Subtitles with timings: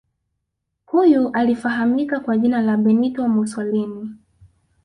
[0.85, 4.11] Huyu alifahamika kwa jina la Benito Musolini